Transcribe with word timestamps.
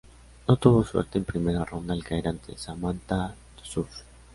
No 0.47 0.55
tuvo 0.57 0.83
suerte 0.83 1.19
en 1.19 1.25
primera 1.25 1.63
ronda 1.63 1.93
al 1.93 2.03
caer 2.03 2.27
ante 2.27 2.57
Samantha 2.57 3.35
Stosur. 3.59 3.85